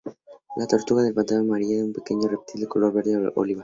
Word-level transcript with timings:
La 0.57 0.65
tortuga 0.65 1.03
de 1.03 1.13
pantano 1.13 1.41
amarilla 1.41 1.75
es 1.75 1.83
un 1.83 1.93
pequeño 1.93 2.27
reptil 2.27 2.61
de 2.61 2.67
color 2.67 2.91
verde 2.91 3.31
oliva. 3.35 3.59